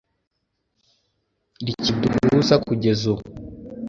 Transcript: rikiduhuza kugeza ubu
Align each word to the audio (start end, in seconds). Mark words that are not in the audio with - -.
rikiduhuza 1.65 2.55
kugeza 2.65 3.03
ubu 3.13 3.23